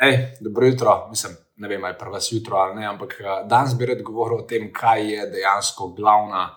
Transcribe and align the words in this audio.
Ej, 0.00 0.36
dobro 0.40 0.66
jutro, 0.66 1.06
mislim, 1.10 1.32
ne 1.56 1.68
vem, 1.68 1.84
ali 1.84 1.92
je 1.92 1.98
prvo 1.98 2.18
jutro 2.30 2.56
ali 2.56 2.80
ne, 2.80 2.86
ampak 2.86 3.16
eh, 3.20 3.48
danes 3.48 3.74
bi 3.78 3.86
rad 3.86 4.02
govoril 4.02 4.38
o 4.38 4.42
tem, 4.42 4.72
kaj 4.72 5.12
je 5.12 5.26
dejansko 5.26 5.88
glavna 5.88 6.56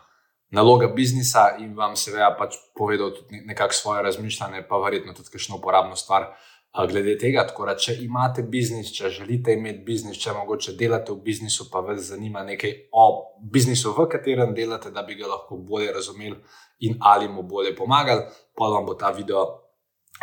naloga 0.50 0.88
biznisa 0.88 1.56
in 1.60 1.74
vam 1.76 1.96
seveda 1.96 2.36
pač 2.40 2.56
povedal 2.78 3.12
tudi 3.12 3.42
nekako 3.46 3.74
svoje 3.74 4.04
razmišljanje, 4.04 4.62
pa 4.70 4.78
verjetno 4.78 5.14
tudi 5.14 5.30
kakšno 5.34 5.58
uporabno 5.58 5.96
stvar 5.96 6.24
eh, 6.24 6.88
glede 6.88 7.18
tega. 7.18 7.44
Tako 7.48 7.66
da, 7.66 7.76
če 7.76 7.98
imate 8.06 8.44
biznis, 8.44 8.94
če 8.96 9.10
želite 9.10 9.58
imeti 9.60 9.84
biznis, 9.84 10.22
če 10.24 10.38
mogoče 10.38 10.78
delate 10.80 11.12
v 11.12 11.20
biznisu, 11.26 11.68
pa 11.72 11.84
vas 11.84 12.00
zanima 12.14 12.46
nekaj 12.48 12.74
o 12.92 13.10
biznisu, 13.52 13.92
v 13.98 14.08
katerem 14.16 14.56
delate, 14.56 14.92
da 14.92 15.04
bi 15.04 15.20
ga 15.20 15.28
lahko 15.28 15.60
bolje 15.60 15.92
razumeli 15.92 16.40
in 16.80 16.96
ali 17.02 17.28
mu 17.28 17.44
bolje 17.44 17.76
pomagali, 17.76 18.24
pa 18.56 18.72
vam 18.72 18.88
bo 18.88 18.96
ta 18.96 19.12
video. 19.12 19.60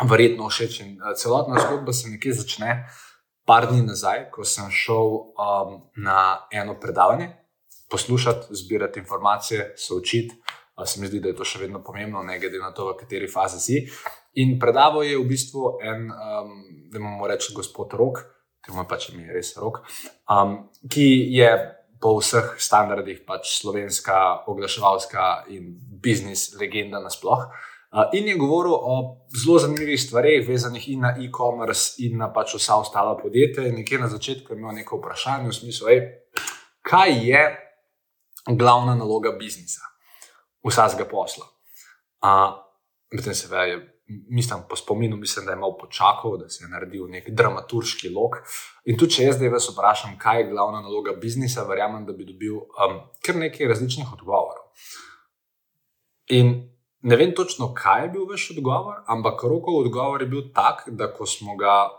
Verjetno 0.09 0.49
všeč 0.49 0.81
in 0.81 0.97
eh, 0.97 1.13
celotna 1.21 1.61
zgodba 1.61 1.93
se 1.93 2.09
nekje 2.09 2.33
začne 2.41 2.75
par 3.45 3.67
dni 3.71 3.81
nazaj, 3.85 4.29
ko 4.31 4.45
sem 4.47 4.69
šel 4.71 5.13
um, 5.35 5.77
na 5.97 6.47
eno 6.51 6.77
predavanje, 6.79 7.31
poslušati, 7.89 8.55
zbirati 8.55 8.99
informacije, 8.99 9.73
se 9.77 9.93
učiti. 9.93 10.35
Uh, 10.77 10.85
se 10.85 11.01
mi 11.01 11.07
zdi, 11.07 11.19
da 11.19 11.29
je 11.29 11.35
to 11.35 11.45
še 11.45 11.59
vedno 11.59 11.83
pomembno, 11.83 12.23
ne 12.23 12.39
glede 12.39 12.59
na 12.59 12.71
to, 12.73 12.91
v 12.91 12.99
kateri 13.01 13.27
fazi 13.27 13.59
si. 13.59 13.81
In 14.41 14.57
predaval 14.59 15.03
je 15.03 15.17
v 15.19 15.27
bistvu 15.27 15.75
en, 15.83 16.07
um, 16.07 16.53
da 16.91 16.99
moramo 16.99 17.27
reči, 17.27 17.53
gospod 17.53 17.93
Rok, 17.99 18.23
ki 18.61 18.73
mu 18.75 18.85
pač 18.87 19.09
ime 19.11 19.27
res 19.33 19.55
Rok, 19.59 19.81
um, 20.31 20.57
ki 20.89 21.07
je 21.35 21.51
po 22.01 22.15
vseh 22.17 22.55
standardih 22.57 23.21
pač 23.27 23.59
slovenska, 23.59 24.47
oglaševalska 24.49 25.45
in 25.53 25.75
biznis 26.01 26.49
legenda 26.57 27.01
nasplošno. 27.03 27.51
In 27.91 28.27
je 28.27 28.37
govoril 28.39 28.71
o 28.71 29.27
zelo 29.35 29.59
zanimivih 29.59 29.99
stvareh, 29.99 30.47
vezanih 30.47 30.89
in 30.89 31.01
na 31.03 31.09
e-commerce, 31.19 31.99
in 31.99 32.17
na 32.17 32.29
pač 32.31 32.55
vsa 32.55 32.77
ostala 32.79 33.17
podjetja. 33.19 33.67
Nekje 33.67 33.99
na 33.99 34.07
začetku 34.07 34.53
je 34.53 34.59
imel 34.59 34.77
nekaj 34.79 34.99
vprašanj, 34.99 35.49
v 35.49 35.55
smislu, 35.55 35.89
ej, 35.91 35.99
kaj 36.87 37.11
je 37.27 37.41
glavna 38.47 38.95
naloga 38.95 39.35
biznisa, 39.35 39.83
vsakega 40.63 41.09
posla. 41.11 41.49
Potem 43.11 43.35
se 43.35 43.51
veje. 43.51 43.87
Mislim, 44.27 44.63
po 44.69 44.75
spominu, 44.75 45.15
mislim, 45.15 45.45
da 45.45 45.51
je 45.51 45.59
malo 45.59 45.77
počakal, 45.77 46.37
da 46.37 46.49
se 46.49 46.63
je 46.63 46.69
naredil 46.69 47.05
nek 47.07 47.29
dramaturški 47.31 48.09
lok. 48.11 48.41
In 48.85 48.97
tudi, 48.99 49.15
če 49.15 49.23
jaz 49.29 49.37
zdaj 49.37 49.51
vas 49.51 49.67
vprašam, 49.71 50.17
kaj 50.19 50.41
je 50.41 50.49
glavna 50.49 50.81
naloga 50.83 51.13
biznisa, 51.19 51.63
verjamem, 51.67 52.03
da 52.07 52.15
bi 52.15 52.27
dobil 52.27 52.57
um, 52.59 52.97
kar 53.23 53.39
nekaj 53.39 53.71
različnih 53.71 54.11
odgovorov. 54.11 54.67
In 56.35 56.70
Ne 57.01 57.17
vem 57.17 57.33
točno, 57.35 57.71
kaj 57.73 58.03
je 58.03 58.09
bil 58.13 58.27
vaš 58.29 58.51
odgovor, 58.55 59.01
ampak 59.09 59.43
rokov 59.43 59.79
odgovor 59.81 60.21
je 60.21 60.27
bil 60.29 60.43
tak, 60.53 60.83
da 60.87 61.09
ko 61.13 61.25
smo 61.25 61.55
ga 61.57 61.89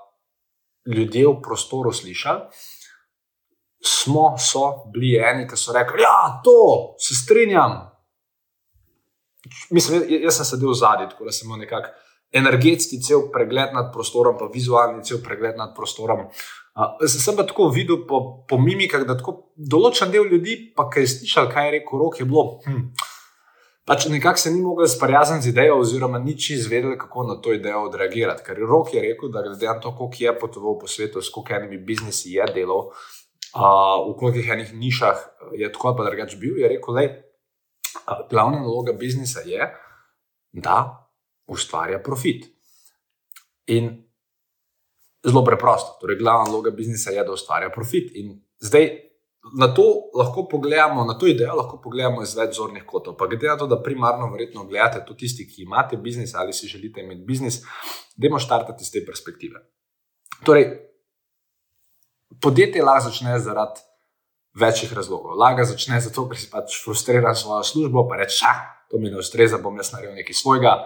ljudje 0.87 1.27
v 1.27 1.41
prostoru 1.43 1.93
slišali, 1.93 2.41
smo 3.83 4.37
so 4.39 4.87
bili 4.95 5.17
eni, 5.19 5.49
ki 5.51 5.59
so 5.59 5.75
rekli: 5.75 6.03
Ja, 6.03 6.41
to 6.45 6.95
se 6.99 7.15
strinjam. 7.19 7.81
Mislim, 9.71 10.05
jaz 10.23 10.39
sem 10.39 10.47
sedel 10.47 10.75
zadnji, 10.75 11.11
tako 11.11 11.25
da 11.25 11.33
sem 11.35 11.49
imel 11.49 11.65
nekako 11.65 11.91
energetski 12.33 13.01
cel 13.03 13.27
pregled 13.33 13.75
nad 13.75 13.91
prostorom, 13.93 14.39
pa 14.39 14.47
vizualni 14.55 15.05
cel 15.05 15.19
pregled 15.25 15.57
nad 15.59 15.75
prostorom. 15.77 16.29
Uh, 16.73 17.03
sem 17.09 17.37
pa 17.37 17.45
tako 17.45 17.69
videl 17.69 18.07
po, 18.09 18.47
po 18.49 18.57
mimikah, 18.57 19.03
da 19.05 19.19
določen 19.57 20.15
del 20.15 20.31
ljudi, 20.31 20.57
pa 20.77 20.87
ki 20.89 21.03
je 21.03 21.11
slišal, 21.17 21.51
kaj 21.53 21.69
je 21.69 21.75
rekel, 21.75 21.99
rok 22.01 22.21
je 22.23 22.29
bilo. 22.29 22.45
Hm, 22.65 22.87
pač 23.85 24.07
nekako 24.07 24.39
se 24.39 24.51
ni 24.51 24.61
mogel 24.63 24.87
sprijazniti 24.87 25.45
z 25.45 25.49
idejo, 25.49 25.79
oziroma 25.81 26.19
nič 26.19 26.51
izvedel, 26.51 26.95
kako 26.99 27.25
na 27.27 27.41
to 27.41 27.53
idejo 27.53 27.85
odreagirati. 27.89 28.45
Ker 28.47 28.59
Rok 28.59 28.95
je 28.95 29.03
rekel, 29.03 29.33
da 29.33 29.43
glede 29.43 29.67
na 29.67 29.81
to, 29.81 29.95
koliko 29.97 30.17
je 30.21 30.39
potoval 30.39 30.79
po 30.79 30.87
svetu, 30.87 31.23
s 31.23 31.31
koliko 31.31 31.55
enimi 31.55 31.79
biznisi 31.79 32.37
je 32.37 32.47
delal, 32.55 32.89
uh, 32.89 34.07
v 34.09 34.17
kolikih 34.19 34.49
enih 34.49 34.75
nišah 34.75 35.27
je 35.59 35.73
tako 35.73 35.89
ali 35.89 36.11
drugače 36.11 36.37
bil, 36.37 36.59
je 36.59 36.69
rekel, 36.69 36.95
da 36.95 38.23
glavna 38.31 38.61
naloga 38.61 38.93
biznisa 38.93 39.41
je, 39.47 39.73
da 40.53 41.09
ustvarja 41.47 41.99
profit. 42.03 42.47
In 43.67 43.91
zelo 45.27 45.45
preprosto, 45.45 45.99
torej 46.01 46.19
glavna 46.19 46.51
naloga 46.51 46.71
biznisa 46.71 47.11
je, 47.11 47.25
da 47.25 47.33
ustvarja 47.33 47.71
profit. 47.71 48.11
In 48.15 48.41
zdaj 48.61 49.12
na 49.51 49.75
to 49.75 49.83
lahko 50.15 50.49
pogledamo, 50.49 51.05
na 51.05 51.19
to 51.19 51.27
idejo 51.27 51.55
lahko 51.55 51.81
pogledamo 51.83 52.23
iz 52.23 52.35
več 52.39 52.57
zornih 52.57 52.85
kotov. 52.87 53.17
Pa 53.19 53.27
glede 53.27 53.49
na 53.51 53.57
to, 53.59 53.67
da 53.67 53.81
primarno 53.83 54.31
verjetno 54.31 54.65
gledate 54.71 55.03
tudi 55.07 55.27
tisti, 55.27 55.49
ki 55.49 55.67
imate 55.67 55.97
biznis 55.97 56.35
ali 56.35 56.53
si 56.53 56.71
želite 56.71 57.03
imeti 57.03 57.25
biznis, 57.27 57.63
dajmo 58.17 58.39
štartati 58.39 58.87
iz 58.87 58.93
te 58.93 59.03
perspektive. 59.07 59.65
Torej, 60.47 60.69
podjetje 62.41 62.85
lahko 62.85 63.09
začne 63.09 63.39
zaradi 63.39 63.83
večjih 64.55 64.93
razlogov. 64.93 65.35
Lahko 65.39 65.65
začne 65.65 66.01
zato, 66.01 66.29
ker 66.29 66.39
si 66.39 66.51
pač 66.51 66.79
frustriran 66.85 67.35
s 67.35 67.43
svojo 67.43 67.65
službo, 67.67 68.07
pa 68.09 68.21
reče, 68.23 68.47
ah, 68.47 68.63
to 68.91 69.03
mi 69.03 69.11
ne 69.11 69.19
ustreza, 69.19 69.59
bom 69.59 69.77
jaz 69.77 69.93
naredil 69.93 70.15
nekaj 70.23 70.39
svojega. 70.39 70.77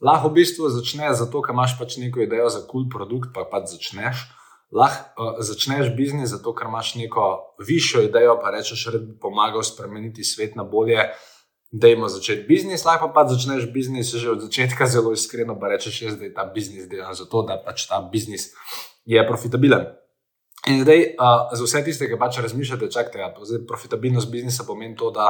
Lahko 0.00 0.30
v 0.30 0.40
bistvu 0.40 0.70
začne 0.72 1.12
zato, 1.18 1.42
ker 1.42 1.52
imaš 1.52 1.76
pač 1.78 1.98
neko 2.00 2.24
idejo 2.24 2.48
za 2.48 2.64
kul 2.64 2.86
cool 2.86 2.90
produkt, 2.92 3.34
pa 3.34 3.44
pač 3.44 3.74
začneš 3.74 4.28
lahko 4.72 5.22
uh, 5.22 5.40
začneš 5.40 5.92
biznis, 5.96 6.30
zato 6.30 6.54
ker 6.54 6.68
imaš 6.68 6.94
neko 6.94 7.26
višjo 7.66 8.02
idejo, 8.08 8.38
pa 8.42 8.50
rečeš, 8.50 8.84
da 8.92 8.98
bi 8.98 9.18
pomagal 9.20 9.62
spremeniti 9.62 10.24
svet 10.24 10.56
na 10.56 10.64
bolje. 10.64 11.08
Da 11.70 11.88
ima 11.92 12.08
začeti 12.08 12.46
biznis, 12.48 12.84
lahko 12.84 13.10
pa, 13.12 13.24
pa 13.24 13.28
začneš 13.28 13.66
biznis 13.72 14.14
že 14.14 14.30
od 14.30 14.40
začetka 14.40 14.86
zelo 14.86 15.12
iskreno, 15.12 15.58
pa 15.60 15.68
rečeš, 15.68 16.02
jaz, 16.02 16.14
da 16.16 16.24
je 16.24 16.34
ta 16.34 16.46
biznis 16.54 16.88
delan 16.88 17.14
zato, 17.14 17.42
da 17.44 17.58
pač 17.64 17.84
ta 17.88 18.00
biznis 18.12 18.48
je 19.04 19.26
profitabilen. 19.28 19.84
In 20.68 20.80
zdaj, 20.82 21.14
uh, 21.20 21.52
za 21.52 21.64
vse 21.64 21.84
tiste, 21.84 22.08
ki 22.08 22.16
pač 22.20 22.40
razmišljate, 22.40 22.88
čakajte, 22.92 23.20
ja, 23.20 23.28
zdaj 23.36 23.66
profitabilnost 23.68 24.30
biznisa 24.30 24.64
pomeni 24.66 24.96
to, 24.96 25.10
da, 25.10 25.28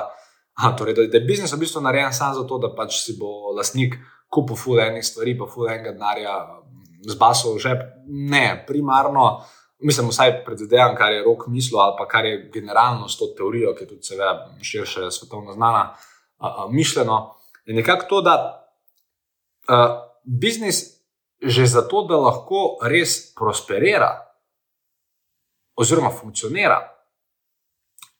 a, 0.54 0.70
torej, 0.78 0.94
da, 0.94 1.06
da 1.10 1.18
je 1.18 1.26
biznis 1.26 1.52
v 1.52 1.60
bistvu 1.62 1.82
narejen 1.82 2.14
samo 2.14 2.38
zato, 2.40 2.58
da 2.62 2.70
pač 2.74 3.02
si 3.02 3.18
bo 3.18 3.52
lastnik 3.58 3.98
kupil 4.28 4.56
ful 4.56 4.80
enih 4.80 5.04
stvari, 5.04 5.36
pa 5.38 5.46
ful 5.48 5.68
enega 5.68 5.92
denarja, 5.96 6.34
zbasal 7.06 7.54
v 7.54 7.62
žep. 7.62 7.80
Ne, 8.06 8.64
primarno, 8.66 9.44
mislim, 9.78 10.08
vsaj 10.08 10.44
predvidevam, 10.44 10.96
kar 10.96 11.12
je 11.12 11.24
rok 11.24 11.46
mislil, 11.46 11.80
ali 11.80 11.94
pa 11.98 12.08
kar 12.08 12.24
je 12.24 12.50
generalno 12.54 13.08
s 13.08 13.18
to 13.18 13.30
teorijo, 13.36 13.74
ki 13.74 13.84
je 13.84 13.88
tudi 13.88 14.02
seveda 14.02 14.50
širše 14.62 15.10
svetovno 15.10 15.52
znana, 15.52 15.92
uh, 15.92 16.46
uh, 16.46 16.72
mišljeno. 16.72 17.34
Je 17.66 17.74
nekako 17.74 18.06
to, 18.08 18.20
da 18.22 18.36
uh, 19.68 19.98
biznis 20.24 20.98
že 21.42 21.66
zato, 21.66 22.02
da 22.02 22.16
lahko 22.18 22.78
res 22.82 23.34
prosperira 23.34 24.10
oziroma 25.78 26.10
funkcionira, 26.10 26.80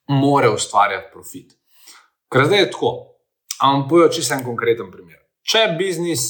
mora 0.09 0.53
ustvarjati 0.55 1.11
profit. 1.13 1.57
Ker 2.31 2.47
zdaj 2.47 2.59
je 2.59 2.71
tako. 2.71 2.93
Ampak 3.59 3.91
bojo 3.91 4.09
čisto 4.09 4.35
en 4.35 4.45
konkreten 4.47 4.91
primer. 4.93 5.19
Če 5.43 5.75
biznis 5.79 6.29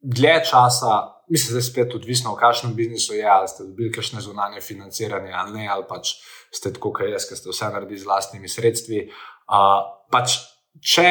dlje 0.00 0.38
časa 0.48 0.94
mislim, 1.30 1.52
da 1.54 1.58
je 1.58 1.62
spet 1.62 1.94
odvisno, 1.94 2.34
v 2.34 2.40
kakšnem 2.40 2.74
biznisu 2.74 3.14
je, 3.14 3.24
ali 3.26 3.48
ste 3.48 3.64
dobili 3.64 3.92
kakšne 3.92 4.20
zunanje 4.20 4.60
financiranje 4.60 5.32
ali 5.32 5.58
ne, 5.58 5.68
ali 5.68 5.84
pač 5.88 6.16
ste 6.52 6.72
tako, 6.72 6.92
kot 6.92 7.10
jaz, 7.10 7.28
ki 7.28 7.36
ste 7.36 7.50
vse 7.50 7.70
naredili 7.72 7.98
z 7.98 8.08
vlastnimi 8.08 8.48
sredstvi. 8.48 9.08
Uh, 9.48 9.80
pač, 10.12 10.38
če 10.80 11.08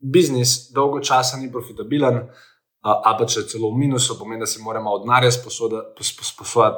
biznis 0.00 0.72
dolgo 0.74 1.00
časa 1.00 1.38
ni 1.40 1.52
profitabilen, 1.52 2.18
uh, 2.24 2.96
ali 2.96 3.18
pa 3.20 3.28
če 3.30 3.46
celo 3.48 3.70
v 3.72 3.84
minusu, 3.84 4.18
pomeni, 4.18 4.42
da 4.44 4.50
si 4.50 4.62
moramo 4.62 4.92
od 4.98 5.06
denarja 5.06 5.30
sposoditi, 5.32 6.08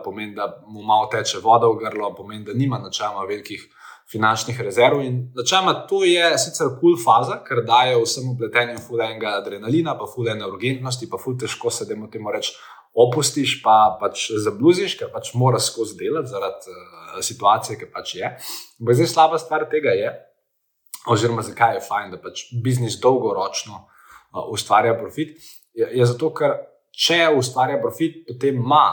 pomeni, 0.04 0.34
da 0.36 0.50
mu 0.66 0.84
malo 0.86 1.08
teče 1.12 1.40
voda 1.42 1.70
v 1.70 1.80
grlo, 1.80 2.12
pomeni, 2.14 2.44
da 2.44 2.54
nima 2.54 2.78
načela 2.78 3.24
velikih 3.26 3.66
finančnih 4.12 4.60
rezerv. 4.60 5.00
In 5.00 5.32
načeloma 5.34 5.74
to 5.86 6.04
je 6.04 6.38
sicer 6.38 6.66
kul 6.80 6.94
cool 6.94 6.98
faza, 7.04 7.40
ker 7.46 7.64
daje 7.66 7.96
vsem 8.02 8.28
upletenjem 8.34 8.78
fulenga 8.82 9.34
adrenalina, 9.40 9.96
pa 9.98 10.06
fulene 10.06 10.46
urgentnosti, 10.46 11.10
pa 11.10 11.18
ful 11.18 11.38
težko 11.38 11.70
se 11.70 11.88
temu 11.88 12.10
temu 12.10 12.32
reči. 12.34 12.54
Opustiš, 12.96 13.58
pa 13.64 13.98
pač 14.00 14.30
zabluziš, 14.44 14.94
ker 14.96 15.10
pač 15.12 15.34
moraš 15.36 15.72
skozi 15.72 15.98
delati 16.00 16.32
zaradi 16.32 16.70
uh, 16.72 17.18
situacije, 17.20 17.76
ki 17.80 17.90
pač 17.92 18.14
je. 18.16 18.30
Ampak 18.80 18.96
zdaj 18.96 19.10
slaba 19.10 19.40
stvar 19.42 19.66
tega 19.68 19.92
je, 19.92 20.14
oziroma 21.12 21.44
zakaj 21.44 21.76
je 21.76 21.82
fajn, 21.84 22.14
da 22.14 22.22
pač 22.22 22.46
biznis 22.64 22.96
dolgoročno 23.02 23.82
uh, 23.82 24.46
ustvarja 24.54 24.94
profit. 24.96 25.36
Je, 25.76 25.90
je 25.98 26.06
zato, 26.08 26.30
ker 26.32 26.56
če 26.96 27.26
ustvarja 27.36 27.82
profit, 27.82 28.22
potem 28.30 28.62
ima 28.62 28.86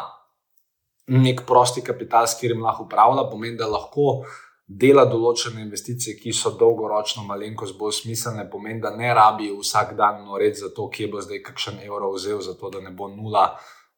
nek 1.13 1.45
prosti 1.47 1.83
kapital, 1.85 2.27
s 2.27 2.35
katerim 2.35 2.63
lahko 2.65 2.89
upravlja, 2.89 3.23
pomeni, 3.31 3.55
da 3.59 3.71
lahko 3.71 4.09
uh, 4.17 4.35
dela 4.79 5.03
določene 5.05 5.61
investicije, 5.61 6.15
ki 6.19 6.33
so 6.33 6.53
dolgoročno 6.59 7.23
malenkost 7.27 7.77
bolj 7.77 7.99
smiselne, 8.01 8.47
pomeni, 8.49 8.81
da 8.81 8.93
ne 8.95 9.11
rabi 9.13 9.51
vsak 9.53 9.93
dan 9.99 10.23
noreti 10.25 10.63
za 10.63 10.71
to, 10.75 10.87
kje 10.89 11.09
bo 11.11 11.21
zdaj 11.21 11.43
kakšen 11.45 11.81
evro 11.85 12.13
vzel, 12.15 12.41
zato 12.41 12.71
da 12.73 12.81
ne 12.81 12.93
bo 12.95 13.09
nula, 13.11 13.45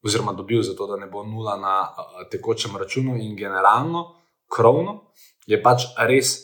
oziroma 0.05 0.35
dobil, 0.37 0.61
zato 0.65 0.87
da 0.89 0.99
ne 1.01 1.07
bo 1.11 1.23
nula 1.23 1.55
na 1.61 1.75
tekočem 2.31 2.75
računu 2.77 3.15
in 3.21 3.37
generalno, 3.39 4.05
krovno. 4.51 4.99
Je 5.47 5.61
pač 5.61 5.87
res, 6.09 6.35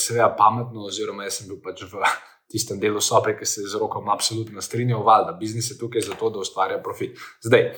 seveda, 0.00 0.30
pametno, 0.36 0.88
oziroma 0.88 1.28
jaz 1.28 1.40
sem 1.40 1.48
bil 1.52 1.60
pač 1.62 1.84
v 1.86 2.02
tistem 2.50 2.80
delu 2.82 3.00
sobe, 3.04 3.36
ki 3.38 3.46
se 3.46 3.68
z 3.68 3.78
rokom 3.80 4.10
absolutno 4.10 4.64
strinjal, 4.64 5.06
da 5.26 5.36
biznis 5.38 5.70
je 5.70 5.78
tukaj 5.78 6.08
zato, 6.10 6.32
da 6.34 6.42
ustvarja 6.42 6.80
profit. 6.82 7.20
Zdaj, 7.44 7.72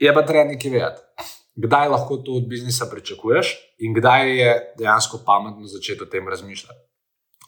je 0.00 0.14
pa 0.14 0.26
treba 0.26 0.48
nekaj 0.48 0.72
vedeti. 0.72 1.40
Kdaj 1.54 1.88
lahko 1.88 2.16
to 2.16 2.32
od 2.32 2.48
biznisa 2.48 2.86
pričakuješ 2.90 3.56
in 3.78 3.94
kdaj 3.94 4.38
je 4.38 4.74
dejansko 4.78 5.20
pametno 5.26 5.66
začeti 5.66 6.02
o 6.02 6.06
tem 6.06 6.28
razmišljati. 6.28 6.80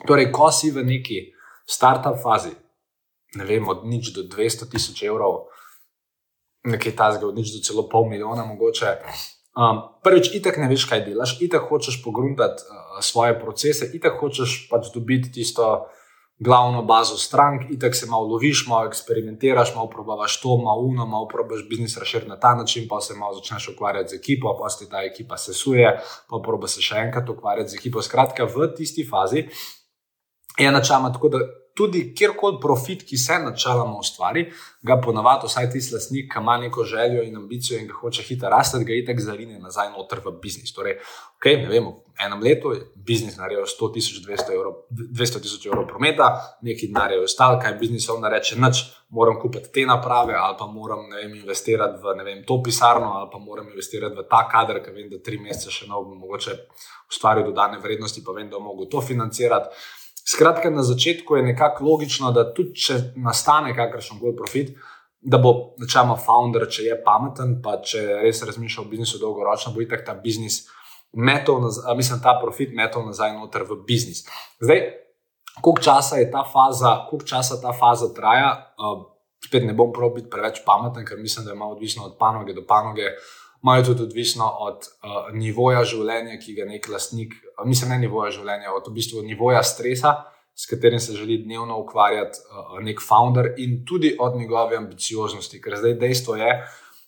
Torej, 0.07 0.33
ko 0.33 0.51
si 0.53 0.71
v 0.71 0.85
neki 0.85 1.21
start-up 1.71 2.21
fazi, 2.23 2.51
ne 3.35 3.45
vem, 3.45 3.69
od 3.69 3.87
nič 3.87 4.13
do 4.15 4.27
200 4.29 4.69
tisoč 4.71 5.03
evrov, 5.03 5.47
nekaj 6.65 6.97
tasga, 6.97 7.27
od 7.27 7.37
nič 7.37 7.55
do 7.55 7.63
celo 7.65 7.89
pol 7.89 8.09
milijona, 8.11 8.45
mogoče. 8.45 8.97
Um, 9.55 9.81
prvič, 10.03 10.33
itek 10.35 10.59
ne 10.59 10.69
veš, 10.69 10.89
kaj 10.91 11.05
delaš, 11.07 11.37
itek 11.41 11.69
hočeš 11.71 12.01
pogruntati 12.03 12.67
uh, 12.67 12.99
svoje 13.01 13.39
procese, 13.39 13.91
itek 13.95 14.19
hočeš 14.21 14.65
pač 14.71 14.91
dobiti 14.95 15.31
tisto 15.33 15.87
glavno 16.39 16.83
bazo 16.83 17.17
strank, 17.17 17.63
itek 17.71 17.97
se 17.97 18.07
malo 18.07 18.27
loviš, 18.27 18.67
malo 18.69 18.87
eksperimentiraš, 18.87 19.75
malo 19.75 19.89
probavaš 19.91 20.41
to, 20.41 20.57
malo 20.57 20.81
uno, 20.81 21.07
malo 21.07 21.29
probaš 21.29 21.69
biznis 21.69 21.97
razširiti 21.99 22.29
na 22.29 22.41
ta 22.41 22.55
način, 22.55 22.87
pa 22.91 23.01
se 23.01 23.15
malo 23.15 23.35
začneš 23.35 23.69
ukvarjati 23.69 24.11
z 24.11 24.19
ekipo, 24.19 24.57
pa 24.61 24.69
se 24.69 24.89
ta 24.91 25.03
ekipa 25.03 25.37
sesuje, 25.37 26.01
pa 26.31 26.41
proba 26.43 26.69
se 26.69 26.83
še 26.83 26.97
enkrat 27.07 27.29
ukvarjati 27.29 27.71
z 27.71 27.75
ekipo. 27.75 28.03
Skratka, 28.03 28.45
v 28.45 28.75
tisti 28.77 29.07
fazi 29.11 29.47
je 30.59 30.73
načama 30.73 31.13
tako, 31.13 31.29
da 31.29 31.39
tudi 31.77 32.05
kjerkoli 32.15 32.59
profit, 32.63 33.03
ki 33.09 33.17
se 33.19 33.39
načeloma 33.43 33.99
ustvari, 33.99 34.47
ga 34.83 35.01
ponavadi, 35.03 35.49
vsaj 35.51 35.71
tisti 35.73 35.95
lasnik, 35.95 36.31
ki 36.33 36.39
ima 36.41 36.57
neko 36.63 36.85
željo 36.85 37.23
in 37.23 37.37
ambicijo 37.37 37.79
in 37.81 37.89
ga 37.89 37.95
hoče 38.01 38.23
hitro 38.23 38.49
rasti, 38.49 38.85
ga 38.85 38.95
itek 38.95 39.21
zarine 39.21 39.59
nazaj 39.59 39.91
noter 39.91 40.21
v 40.25 40.37
biznis. 40.43 40.73
Torej, 40.75 41.01
okay, 41.39 41.59
ne 41.63 41.69
vemo, 41.69 41.97
enem 42.27 42.43
letu 42.43 42.73
je 42.73 42.81
biznis 42.95 43.37
naredil 43.37 43.67
100 43.67 43.93
tisoč, 43.95 44.21
200 44.91 45.43
tisoč 45.43 45.67
evrov 45.67 45.89
prometa, 45.91 46.29
neki 46.63 46.93
denar 46.93 47.13
je 47.13 47.25
ostal, 47.25 47.59
kaj 47.63 47.75
biznis 47.81 48.07
ovna 48.09 48.31
reče, 48.31 48.61
noč 48.61 48.85
moram 49.11 49.41
kupiti 49.43 49.73
te 49.75 49.87
naprave 49.87 50.35
ali 50.35 50.57
pa 50.59 50.67
moram 50.67 51.11
vem, 51.11 51.35
investirati 51.35 51.99
v 52.03 52.15
vem, 52.25 52.45
to 52.47 52.61
pisarno 52.63 53.13
ali 53.19 53.29
pa 53.33 53.39
moram 53.39 53.69
investirati 53.69 54.15
v 54.15 54.27
ta 54.31 54.47
kader, 54.51 54.83
ker 54.85 54.95
vem, 54.95 55.11
da 55.11 55.19
tri 55.19 55.39
mesece 55.43 55.75
še 55.75 55.91
ne 55.91 55.99
bo 55.99 56.15
mogoče 56.15 56.57
ustvariti 57.11 57.51
dodane 57.51 57.79
vrednosti, 57.83 58.23
pa 58.25 58.33
vem, 58.33 58.49
da 58.49 58.59
bom 58.59 58.73
mogel 58.73 58.91
to 58.91 59.03
financirati. 59.03 59.75
Skratka, 60.25 60.71
na 60.71 60.83
začetku 60.83 61.37
je 61.37 61.43
nekako 61.43 61.85
logično, 61.85 62.33
da 62.33 62.47
tudi 62.55 62.81
če 62.81 62.97
nastane 63.21 63.75
kakršen 63.77 64.21
koli 64.21 64.37
profit, 64.37 64.73
da 65.21 65.39
bo 65.41 65.75
načeloma 65.81 66.17
founder, 66.21 66.67
če 66.69 66.89
je 66.89 66.97
pameten, 67.05 67.59
pa 67.65 67.79
če 67.85 68.03
res 68.23 68.43
razmišlja 68.45 68.83
o 68.83 68.89
biznisu 68.89 69.21
dolgoročno, 69.21 69.73
bo 69.77 69.85
itak 69.85 70.05
ta 70.07 70.17
biznis 70.17 70.63
metal, 71.13 71.61
mislim, 71.97 72.21
ta 72.25 72.37
profit 72.41 72.75
metal 72.77 73.05
nazaj 73.07 73.33
noter 73.37 73.65
v 73.69 73.79
biznis. 73.87 74.25
Zdaj, 74.61 74.83
koliko 75.61 75.83
časa 75.83 76.21
je 76.21 76.31
ta 76.33 76.45
faza, 76.53 76.97
koliko 77.11 77.29
časa 77.29 77.61
ta 77.63 77.73
faza 77.77 78.11
traja, 78.17 78.51
uh, 78.81 79.05
spet 79.45 79.65
ne 79.65 79.77
bom 79.77 79.93
prav 79.93 80.13
biti 80.17 80.31
preveč 80.31 80.63
pameten, 80.67 81.05
ker 81.07 81.21
mislim, 81.21 81.45
da 81.45 81.53
je 81.53 81.59
malo 81.61 81.77
odvisno 81.77 82.05
od 82.05 82.17
panoge 82.19 82.57
do 82.57 82.65
panoge. 82.69 83.13
Malo 83.65 83.85
tudi 83.85 84.03
odvisno 84.05 84.45
od 84.61 84.85
uh, 84.85 85.33
nivoja 85.33 85.81
življenja, 85.89 86.37
ki 86.37 86.53
ga 86.59 86.67
nek 86.69 86.89
lastnik, 86.93 87.33
uh, 87.55 87.65
mislim, 87.65 87.95
ne 87.95 88.03
nivoja 88.05 88.31
življenja, 88.37 88.75
od 88.77 88.91
v 88.91 88.95
bistvu 88.99 89.23
nivoja 89.25 89.63
stresa, 89.65 90.19
s 90.55 90.69
katerim 90.71 91.01
se 91.01 91.17
želi 91.17 91.41
dnevno 91.47 91.79
ukvarjati 91.81 92.43
uh, 92.45 92.77
nek 92.85 93.01
founder, 93.01 93.55
in 93.59 93.81
tudi 93.89 94.13
od 94.21 94.37
njegove 94.37 94.77
ambicioznosti. 94.77 95.63
Ker 95.65 95.79
zdaj 95.81 95.97
dejstvo 96.03 96.37
je, 96.37 96.51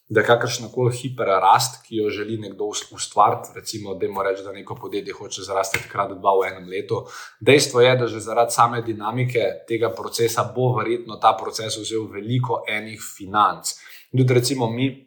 da 0.09 0.23
kakršna 0.23 0.71
koli 0.73 0.95
hiperrast, 0.95 1.81
ki 1.85 1.95
jo 1.95 2.09
želi 2.09 2.37
nekdo 2.37 2.71
ustvariti, 2.95 3.49
recimo, 3.55 3.93
da 3.95 4.05
ima 4.05 4.23
reči, 4.23 4.43
da 4.43 4.51
neko 4.51 4.75
podjetje 4.75 5.13
hoče 5.13 5.41
zrasti 5.43 5.79
krat 5.91 6.13
dva 6.17 6.31
v 6.39 6.47
enem 6.47 6.69
letu. 6.69 7.03
Dejstvo 7.39 7.81
je, 7.81 7.95
da 7.95 8.07
že 8.07 8.19
zaradi 8.19 8.51
same 8.51 8.81
dinamike 8.81 9.43
tega 9.67 9.89
procesa 9.89 10.51
bo 10.55 10.71
verjetno 10.77 11.19
ta 11.21 11.35
proces 11.41 11.77
vzel 11.77 12.07
veliko 12.13 12.63
enih 12.67 13.01
financ. 13.17 13.75
Tudi 14.11 14.33
recimo 14.33 14.69
mi 14.71 15.06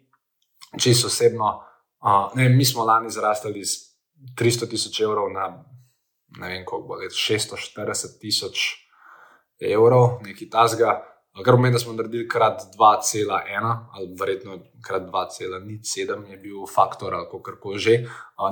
čisto 0.78 1.06
osebno. 1.06 1.62
Uh, 2.00 2.36
ne, 2.36 2.48
mi 2.48 2.64
smo 2.64 2.84
lani 2.84 3.10
zrastali 3.10 3.64
z 3.64 3.90
300 4.38 4.70
tisoč 4.70 5.00
evrov 5.00 5.32
na 5.32 5.64
ne 6.38 6.48
vem, 6.48 6.64
koliko 6.64 6.88
bo 6.88 6.94
let, 6.94 7.12
640 7.12 8.18
tisoč 8.20 8.66
evrov, 9.60 10.20
nekaj 10.22 10.48
tasga. 10.50 10.92
Kar 11.30 11.54
pomeni, 11.54 11.72
da 11.72 11.78
smo 11.78 11.92
naredili 11.94 12.28
krat 12.28 12.62
2,1 12.78 13.76
ali 13.92 14.08
verjetno 14.20 14.56
krat 14.86 15.02
2,07 15.02 16.30
je 16.30 16.36
bil 16.36 16.66
faktor 16.74 17.14
kako 17.30 17.56
koli 17.60 17.78
že 17.78 17.94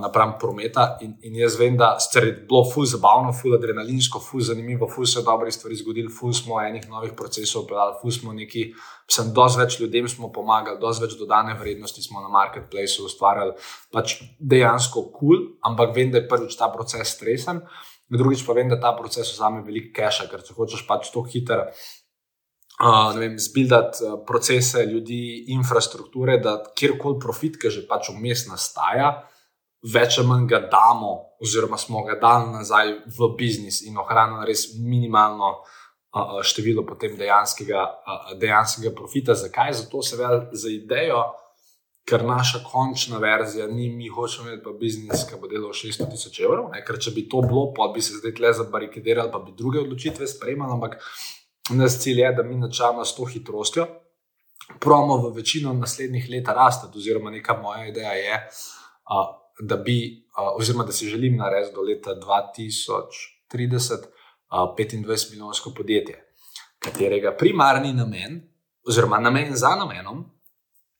napram 0.00 0.36
prometa. 0.40 0.98
In, 1.00 1.16
in 1.22 1.36
jaz 1.36 1.56
vem, 1.58 1.76
da 1.76 1.96
je 2.14 2.32
bilo 2.48 2.62
ful 2.74 2.86
zabavno, 2.86 3.32
ful 3.32 3.56
adrenalinsko, 3.56 4.20
ful 4.20 4.40
zanimivo, 4.40 4.88
ful 4.88 5.06
se 5.06 5.22
dobre 5.26 5.50
stvari 5.50 5.76
zgodili, 5.76 6.12
ful 6.20 6.32
smo 6.32 6.60
enih 6.60 6.88
novih 6.88 7.12
procesov 7.16 7.64
opeljali, 7.64 7.98
ful 8.02 8.14
smo 8.14 8.32
neki, 8.32 8.64
sem 9.10 9.34
dosti 9.34 9.60
več 9.60 9.80
ljudem 9.80 10.08
smo 10.08 10.32
pomagali, 10.32 10.78
dosti 10.80 11.04
več 11.04 11.18
dodane 11.18 11.58
vrednosti 11.58 12.02
smo 12.02 12.22
na 12.22 12.30
marketplaceu 12.30 13.10
ustvarjali. 13.10 13.58
Pač 13.92 14.20
dejansko 14.38 15.08
kul, 15.10 15.18
cool, 15.18 15.46
ampak 15.66 15.96
vem, 15.96 16.12
da 16.14 16.22
je 16.22 16.28
prvič 16.28 16.56
ta 16.56 16.70
proces 16.70 17.16
stresen. 17.16 17.64
Drugič 18.08 18.46
pa 18.46 18.54
vem, 18.56 18.70
da 18.70 18.78
ta 18.80 18.94
proces 18.96 19.34
vzame 19.34 19.60
veliko 19.66 19.90
keša, 19.96 20.30
ker 20.30 20.44
če 20.44 20.54
hočeš 20.56 20.86
pač 20.88 21.10
to 21.12 21.26
hitro 21.28 21.66
zbildati 23.36 24.04
uh, 24.04 24.20
procese 24.26 24.86
ljudi, 24.86 25.44
infrastrukture, 25.48 26.38
da 26.38 26.62
kjerkoli 26.76 27.18
profit, 27.20 27.58
ki 27.58 27.70
že 27.70 27.86
pač 27.88 28.12
vmes 28.14 28.46
nastaja, 28.46 29.24
več 29.82 30.18
ali 30.18 30.28
manj 30.28 30.46
ga 30.46 30.60
damo, 30.70 31.38
oziroma 31.42 31.78
smo 31.78 32.04
ga 32.06 32.18
dali 32.18 32.52
nazaj 32.52 32.94
v 33.18 33.34
biznis 33.38 33.82
in 33.86 33.98
ohranili 33.98 34.46
res 34.46 34.68
minimalno 34.78 35.50
uh, 35.58 36.38
število 36.42 36.86
potem 36.86 37.16
dejanskega, 37.18 37.82
uh, 37.82 38.32
dejanskega 38.38 38.94
profita. 38.94 39.34
Zakaj? 39.34 39.72
Zato 39.82 40.02
seveda 40.02 40.48
za 40.52 40.70
idejo. 40.70 41.26
Ker 42.08 42.22
naša 42.24 42.62
končna 42.64 43.18
verzija 43.20 43.66
ni, 43.68 43.90
mi 43.92 44.08
hočemo 44.08 44.48
imeti 44.48 44.62
pa 44.64 44.72
biznis, 44.72 45.26
ki 45.28 45.36
bo 45.36 45.48
delal 45.50 45.74
600 45.76 46.06
tisoč 46.08 46.38
evrov. 46.40 46.70
Ne? 46.72 46.80
Ker 46.86 46.96
če 46.96 47.12
bi 47.12 47.26
to 47.28 47.42
bilo, 47.44 47.66
pa 47.76 47.90
bi 47.92 48.00
se 48.00 48.16
zdaj 48.16 48.32
tle 48.38 48.52
zabarikadirali, 48.56 49.28
pa 49.28 49.42
bi 49.44 49.52
druge 49.52 49.82
odločitve 49.82 50.26
sprejemali. 50.26 50.72
Ampak 50.72 50.96
Nas 51.70 51.98
cilj 52.02 52.20
je, 52.20 52.32
da 52.32 52.42
mi 52.42 52.56
načelno 52.56 53.04
s 53.04 53.16
to 53.16 53.24
hitrostjo 53.24 53.86
promo 54.80 55.16
v 55.16 55.32
večino 55.36 55.72
naslednjih 55.72 56.28
let 56.30 56.48
rasti. 56.48 56.86
Oziroma, 56.96 57.30
neka 57.30 57.56
moja 57.62 57.86
ideja 57.86 58.12
je, 58.12 58.48
da 59.60 59.76
bi, 59.76 60.26
oziroma 60.58 60.84
da 60.84 60.92
si 60.92 61.08
želim 61.08 61.36
narediti 61.36 61.74
do 61.74 61.82
leta 61.82 62.10
2030 63.50 64.08
25 64.50 65.30
milijonsko 65.30 65.72
podjetje, 65.76 66.34
katerega 66.78 67.34
primarni 67.38 67.92
namen, 67.92 68.40
oziroma 68.88 69.18
namen 69.18 69.56
za 69.56 69.68
namenom, 69.68 70.24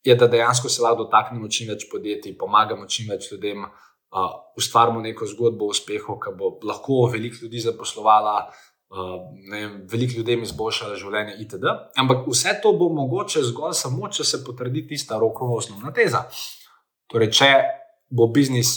je, 0.04 0.14
da 0.14 0.26
dejansko 0.26 0.68
se 0.68 0.82
lahko 0.82 1.04
dotaknemo 1.04 1.48
čim 1.48 1.68
več 1.68 1.86
podjetij, 1.92 2.36
pomagamo 2.38 2.86
čim 2.86 3.08
več 3.10 3.32
ljudem, 3.32 3.64
ustvarimo 4.56 5.00
neko 5.00 5.26
zgodbo 5.26 5.64
o 5.64 5.74
uspehu, 5.74 6.18
ki 6.20 6.32
bo 6.38 6.58
lahko 6.64 7.06
veliko 7.12 7.42
ljudi 7.42 7.60
zaposlovala. 7.60 8.52
Uh, 8.88 9.18
veliko 9.84 10.16
ljudem 10.16 10.46
izboljšala 10.46 10.96
življenje, 10.96 11.34
itd. 11.44 11.72
Ampak 12.00 12.24
vse 12.24 12.54
to 12.62 12.72
bo 12.72 12.88
mogoče 12.96 13.42
zgolj 13.44 13.74
samo, 13.76 14.08
če 14.08 14.24
se 14.24 14.40
potrdi 14.46 14.86
tista 14.88 15.18
rokova 15.20 15.58
osnovna 15.60 15.92
teza. 15.92 16.22
Torej, 17.12 17.28
če 17.36 17.50
bo 18.08 18.30
biznis 18.32 18.72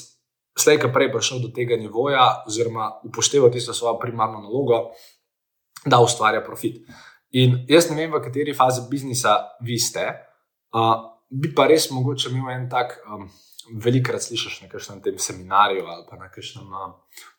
slej, 0.59 0.81
ki 0.83 0.91
prej 0.91 1.11
prišel 1.13 1.39
do 1.45 1.51
tega 1.55 1.77
nivoja, 1.79 2.43
oziroma 2.47 2.89
upošteval 3.07 3.53
tisto 3.53 3.73
svojo 3.73 3.95
primarno 4.01 4.41
nalogo, 4.43 4.89
da 5.85 6.01
ustvarja 6.03 6.43
profit. 6.43 6.83
In 7.31 7.61
jaz 7.71 7.87
ne 7.89 7.95
vem, 7.95 8.11
v 8.11 8.19
kateri 8.23 8.53
fazi 8.55 8.83
biznisa 8.91 9.37
vi 9.63 9.79
ste, 9.79 10.09
uh, 10.75 11.07
bi 11.31 11.53
pa 11.55 11.69
res 11.71 11.87
mogoče 11.91 12.33
imel 12.35 12.51
en 12.57 12.67
tak. 12.69 12.99
Um, 13.07 13.29
velikokrat 13.69 14.23
slišiš 14.23 14.61
na 14.61 14.69
kakšnem 14.69 15.01
tem 15.01 15.17
seminarju 15.19 15.85
ali 15.85 16.05
pa 16.09 16.17
na 16.17 16.29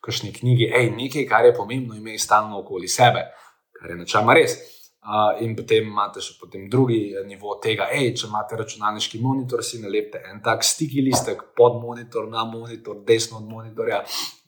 kakšni 0.00 0.32
knjigi, 0.32 0.70
je 0.70 0.90
nekaj, 0.90 1.26
kar 1.28 1.44
je 1.44 1.54
pomembno, 1.54 1.94
imeti 1.94 2.18
stalno 2.18 2.60
okoli 2.60 2.88
sebe, 2.88 3.24
kar 3.78 3.90
je 3.90 3.96
načela 3.96 4.34
res. 4.34 4.56
Uh, 5.02 5.40
in 5.42 5.56
potem 5.58 5.88
imate 5.90 6.22
še 6.22 6.36
potem 6.38 6.68
drugi 6.70 7.16
nivo 7.26 7.56
tega, 7.62 7.88
ej, 7.90 8.12
če 8.14 8.28
imate 8.28 8.54
računalniški 8.60 9.18
monitor, 9.18 9.58
si 9.66 9.80
nalepite 9.82 10.20
en 10.30 10.38
tak 10.44 10.62
stiki 10.62 11.02
listek 11.02 11.42
pod 11.58 11.80
monitor, 11.82 12.28
na 12.30 12.44
monitor, 12.46 13.00
desno 13.02 13.40
od 13.40 13.48
monitorja. 13.50 13.98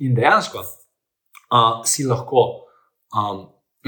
In 0.06 0.14
dejansko 0.14 0.62
uh, 0.62 1.82
si 1.82 2.06
lahko 2.06 2.44
um, 3.18 3.40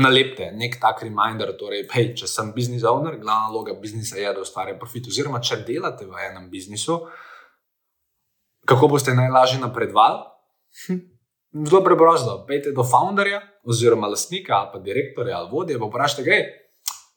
nalepite 0.03 0.51
nek 0.59 0.75
tak 0.83 1.07
reminder, 1.07 1.55
torej, 1.55 1.87
hej, 1.95 2.11
če 2.19 2.33
sem 2.35 2.51
business 2.57 2.83
owner, 2.83 3.15
glavna 3.15 3.47
naloga 3.47 3.79
biznisa 3.79 4.19
je, 4.19 4.35
da 4.35 4.43
ustvarja 4.43 4.75
profit. 4.75 5.07
Oziroma, 5.15 5.39
če 5.39 5.63
delate 5.63 6.11
v 6.11 6.19
enem 6.27 6.51
biznisu, 6.51 6.99
uh, 6.99 7.23
kako 8.67 8.89
boste 8.89 9.15
najlažje 9.15 9.61
napredovali? 9.61 10.19
Hm. 10.87 10.99
Zelo 11.65 11.85
preprosto. 11.85 12.45
Pejte 12.49 12.73
do 12.77 12.85
founderja, 12.85 13.41
oziroma 13.65 14.07
lastnika, 14.07 14.55
ali 14.55 14.71
pa 14.73 14.79
direktorja, 14.79 15.39
ali 15.39 15.49
vodje, 15.53 15.79
pa 15.79 15.87
vprašajte, 15.87 16.23
gej, 16.23 16.43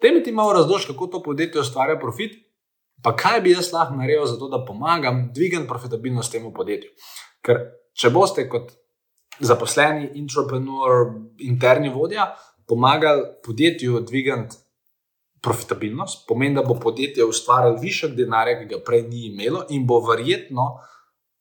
te 0.02 0.12
mi 0.12 0.24
ti 0.24 0.32
malo 0.32 0.54
razloži, 0.54 0.88
kako 0.88 1.08
to 1.08 1.24
podjetje 1.24 1.62
ustvarja 1.62 2.00
profit, 2.00 2.38
pa 3.04 3.16
kaj 3.16 3.42
bi 3.42 3.52
jaz 3.52 3.74
lahko 3.74 3.96
naredil 3.96 4.26
za 4.26 4.38
to, 4.40 4.50
da 4.50 4.64
pomagam 4.66 5.30
dvigati 5.36 5.68
profitabilnost 5.68 6.32
temu 6.32 6.54
podjetju. 6.54 6.90
Ker 7.42 7.60
če 7.94 8.10
boste 8.10 8.48
kot 8.50 8.72
zaposleni, 9.40 10.12
entrepreneur, 10.20 11.12
interni 11.40 11.90
vodja, 11.90 12.34
pomagali 12.68 13.24
podjetju 13.46 14.00
dvigati 14.08 14.56
profitabilnost, 15.42 16.26
pomeni, 16.28 16.56
da 16.56 16.64
bo 16.64 16.76
podjetje 16.80 17.26
ustvarjalo 17.26 17.80
više 17.82 18.08
denarja, 18.08 18.60
ki 18.60 18.66
ga 18.74 18.82
prej 18.86 19.06
ni 19.08 19.28
imelo, 19.28 19.64
in 19.70 19.88
bo 19.88 20.00
verjetno, 20.04 20.66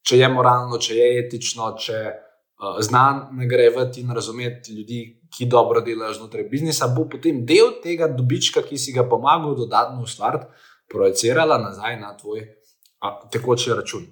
če 0.09 0.19
je 0.23 0.29
moralno, 0.33 0.79
če 0.81 0.97
je 0.97 1.09
etično, 1.21 1.73
če 1.81 1.99
uh, 2.09 2.79
zna 2.85 3.05
nagrajevati 3.37 4.03
in 4.05 4.15
razumeti 4.17 4.77
ljudi, 4.77 5.01
ki 5.29 5.49
dobro 5.53 5.83
delajo 5.85 6.15
znotraj 6.23 6.47
biznisa, 6.49 6.89
bo 6.97 7.05
potem 7.13 7.43
del 7.47 7.75
tega 7.83 8.09
dobička, 8.09 8.63
ki 8.65 8.79
si 8.81 8.95
ga 8.97 9.05
pomagal 9.09 9.57
dodatno 9.59 10.01
ustvariti, 10.07 10.49
projicirala 10.89 11.59
nazaj 11.61 11.99
na 12.01 12.15
tvoj 12.17 12.41
uh, 12.45 13.19
tekoči 13.33 13.75
račun. 13.77 14.07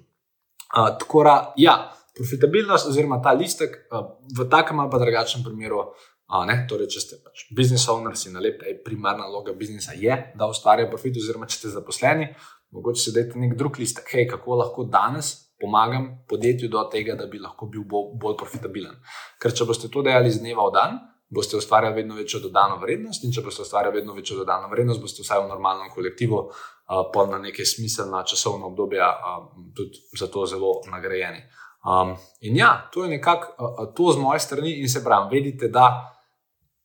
Uh, 0.67 0.91
tako 0.99 1.23
da, 1.25 1.37
ja, 1.57 1.79
profitabilnost, 2.17 2.91
oziroma 2.91 3.17
ta 3.23 3.33
listek, 3.33 3.79
uh, 3.89 4.05
v 4.37 4.45
takem 4.51 4.83
ali 4.83 4.93
pa 4.93 5.01
drugačnem 5.01 5.45
primeru. 5.47 5.87
Torej, 6.27 6.89
če 6.91 6.99
ste 6.99 7.17
pač 7.23 7.45
business 7.55 7.87
owner, 7.87 8.11
si 8.19 8.27
na 8.33 8.41
lep, 8.43 8.59
primarna 8.83 9.23
naloga 9.23 9.53
biznisa 9.55 9.93
je, 9.95 10.11
da 10.35 10.49
ustvarja 10.51 10.89
profit, 10.91 11.15
oziroma 11.21 11.47
če 11.47 11.55
ste 11.55 11.71
zaposleni, 11.71 12.27
mogoče 12.75 12.99
si 12.99 13.13
dajte 13.15 13.39
nek 13.39 13.53
drug 13.55 13.79
listek, 13.79 14.11
hej, 14.11 14.25
kako 14.33 14.57
lahko 14.59 14.83
danes 14.91 15.46
pomagam 15.61 16.09
podjetju 16.29 16.69
do 16.69 16.83
tega, 16.91 17.15
da 17.15 17.25
bi 17.25 17.39
lahko 17.39 17.65
bil 17.65 17.83
bolj, 17.83 18.15
bolj 18.21 18.37
profitabilen. 18.37 18.97
Ker 19.41 19.53
če 19.53 19.65
boste 19.65 19.89
to 19.93 20.03
delali 20.05 20.29
iz 20.29 20.39
dneva 20.41 20.67
v 20.69 20.73
dan, 20.73 20.97
boste 21.29 21.57
ustvarjali 21.57 21.95
vedno 21.95 22.15
večjo 22.15 22.39
dodano 22.39 22.77
vrednost, 22.81 23.23
in 23.23 23.33
če 23.35 23.43
boste 23.43 23.65
ustvarjali 23.65 23.99
vedno 23.99 24.13
večjo 24.15 24.37
dodano 24.37 24.69
vrednost, 24.71 25.01
boste 25.01 25.25
vsaj 25.25 25.43
v 25.43 25.49
normalnem 25.49 25.89
kolektivu, 25.93 26.43
uh, 26.47 27.01
pa 27.13 27.25
na 27.27 27.39
neke 27.43 27.65
smiselna 27.65 28.23
časovna 28.23 28.69
obdobja, 28.69 29.09
uh, 29.11 29.47
tudi 29.75 30.03
za 30.19 30.29
to 30.31 30.45
zelo 30.45 30.81
nagrajeni. 30.91 31.43
Um, 31.87 32.15
in 32.41 32.57
ja, 32.57 32.89
to 32.93 33.03
je 33.03 33.09
nekako 33.09 33.55
uh, 33.57 33.89
to 33.95 34.11
z 34.11 34.23
moje 34.23 34.39
strani, 34.39 34.79
in 34.81 34.89
se 34.89 35.03
pravi, 35.03 35.35
vedite, 35.35 35.67
da 35.67 36.16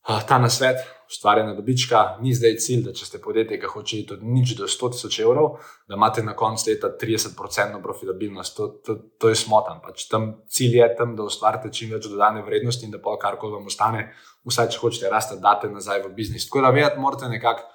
ta 0.03 0.39
nasvet, 0.39 0.77
ustvarjanje 1.13 1.55
dobička, 1.55 2.17
ni 2.21 2.33
zdaj 2.35 2.57
cilj, 2.65 2.81
da 2.87 2.93
če 2.97 3.07
ste 3.07 3.21
podjetje, 3.23 3.59
ki 3.61 3.69
hoče 3.71 3.99
iti 4.01 4.15
od 4.17 4.23
nič 4.25 4.55
do 4.59 4.67
100 4.71 4.91
tisoč 4.95 5.19
evrov, 5.23 5.59
da 5.89 5.95
imate 5.99 6.25
na 6.27 6.35
koncu 6.37 6.71
leta 6.71 6.91
30% 7.01 7.83
profitabilnost. 7.83 8.57
To, 8.57 8.69
to, 8.83 8.97
to 9.21 9.31
je 9.31 9.39
smotan. 9.39 9.83
Pač 9.85 10.09
tam 10.11 10.33
cilj 10.51 10.79
je 10.81 10.89
tam, 10.99 11.15
da 11.17 11.27
ustvarite 11.29 11.71
čim 11.75 11.93
več 11.95 12.09
dodane 12.11 12.43
vrednosti 12.47 12.89
in 12.89 12.95
da 12.95 13.03
pa 13.03 13.15
karkoli 13.21 13.59
vam 13.59 13.69
ostane, 13.71 14.09
vsaj 14.49 14.73
če 14.73 14.81
hočete 14.83 15.13
rasti, 15.13 15.39
date 15.43 15.71
nazaj 15.71 16.03
v 16.09 16.15
biznis. 16.17 16.49
Tako 16.49 16.65
da 16.67 16.75
vedeti 16.75 17.03
morate 17.03 17.29
nekako, 17.31 17.69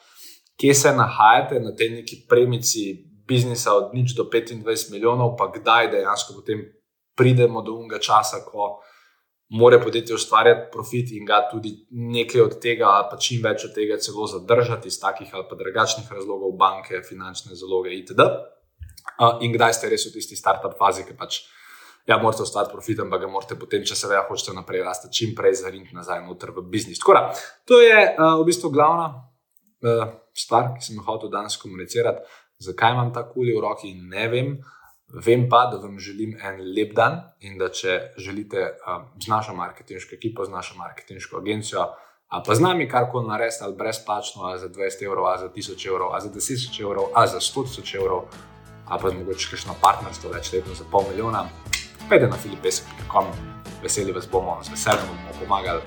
kje 0.58 0.74
se 0.74 0.96
nahajate 0.98 1.62
na 1.64 1.76
tej 1.78 1.94
neki 2.02 2.26
premici 2.30 2.90
biznisa 3.28 3.76
od 3.76 3.94
nič 3.94 4.16
do 4.18 4.26
25 4.28 4.92
milijonov, 4.92 5.36
pa 5.38 5.52
kdaj 5.54 5.92
dejansko 5.94 6.42
potem 6.42 6.66
pridemo 7.18 7.62
do 7.62 7.78
unga 7.78 8.00
časa, 8.00 8.44
ko 8.46 8.80
mora 9.50 9.80
podjetje 9.80 10.16
ustvarjati 10.16 10.72
profit 10.72 11.12
in 11.12 11.26
ga 11.26 11.48
tudi 11.52 11.88
nekaj 11.92 12.42
od 12.42 12.60
tega, 12.62 12.86
ali 12.86 13.08
pa 13.12 13.18
čim 13.18 13.44
več 13.44 13.64
od 13.66 13.74
tega 13.76 13.98
celo 13.98 14.28
zadržati 14.28 14.88
iz 14.88 15.00
takih 15.00 15.30
ali 15.34 15.46
pa 15.50 15.56
drugačnih 15.56 16.12
razlogov, 16.12 16.52
banke, 16.60 17.02
finančne 17.10 17.56
zaloge 17.56 17.96
itd. 17.96 18.28
In 19.42 19.54
kdaj 19.54 19.74
ste 19.74 19.90
res 19.90 20.06
v 20.10 20.18
tisti 20.18 20.36
startup 20.36 20.76
fazi, 20.80 21.06
ki 21.08 21.16
pač. 21.18 21.46
Ja, 22.08 22.16
morate 22.24 22.44
ustvariti 22.44 22.72
profit, 22.72 23.00
ampak 23.04 23.26
ga 23.26 23.28
morate 23.28 23.56
potem, 23.60 23.84
če 23.84 23.96
se 24.00 24.08
veja, 24.08 24.22
hočete 24.30 24.54
naprej 24.56 24.86
rasti, 24.86 25.10
čim 25.12 25.34
prej 25.36 25.58
zariniti 25.60 25.96
nazaj 25.96 26.22
v 26.24 26.64
biznis. 26.72 27.00
Tako 27.00 27.14
da, 27.18 27.24
to 27.68 27.82
je 27.84 27.98
uh, 28.00 28.40
v 28.40 28.46
bistvu 28.48 28.72
glavna 28.72 29.10
uh, 29.84 30.14
stvar, 30.32 30.72
ki 30.78 30.86
sem 30.86 30.96
jo 30.96 31.04
hotel 31.04 31.28
danes 31.30 31.60
komunicirati. 31.60 32.24
Zakaj 32.64 32.96
imam 32.96 33.12
ta 33.12 33.26
kuli 33.28 33.52
v 33.52 33.60
roki, 33.60 33.92
ne 33.92 34.28
vem. 34.32 34.56
Uh, 34.56 34.77
Vem 35.14 35.48
pa, 35.50 35.70
da 35.72 35.78
vam 35.78 36.00
želim 36.00 36.36
en 36.44 36.60
lep 36.76 36.94
dan 36.96 37.22
in 37.40 37.58
da 37.58 37.70
če 37.72 38.12
želite 38.18 38.64
um, 38.84 39.06
z 39.24 39.30
našo 39.32 39.54
marketinško 39.56 40.16
ekipo, 40.16 40.46
z 40.46 40.52
našo 40.52 40.76
marketinško 40.76 41.38
agencijo, 41.38 41.86
a 42.28 42.42
pa 42.44 42.56
z 42.56 42.62
nami 42.62 42.90
karkoli 42.90 43.28
narediti, 43.28 43.64
ali 43.64 43.76
brezplačno, 43.76 44.44
ali 44.44 44.60
za 44.60 44.70
20 44.70 45.06
evrov, 45.06 45.26
ali 45.26 45.40
za 45.40 45.50
1000 45.50 45.88
evrov, 45.88 46.12
ali 46.12 46.22
za 46.22 46.30
10 46.30 46.82
evrov, 46.82 47.06
ali 47.14 47.28
za 47.28 47.40
100 47.40 47.64
tisoč 47.64 47.96
evrov, 47.96 48.28
ali 48.88 49.02
pa 49.02 49.12
mogoče 49.12 49.50
kakšno 49.52 49.76
partnerstvo 49.82 50.32
večletno 50.32 50.74
za 50.74 50.84
pol 50.92 51.08
milijona, 51.10 51.48
pejte 52.10 52.28
na 52.28 52.36
filipesek.com, 52.36 53.32
veseli 53.84 54.12
vas 54.12 54.28
bomo, 54.32 54.60
z 54.64 54.76
veseljem 54.76 55.08
bomo 55.08 55.40
pomagali, 55.40 55.82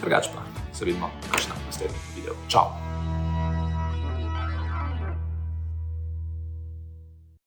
drugače 0.00 0.30
pa 0.34 0.40
se 0.72 0.84
vidimo 0.84 1.10
v 1.28 1.32
kakšnem 1.32 1.56
naslednjem 1.66 2.00
videu. 2.16 2.34
Ciao! 2.48 3.03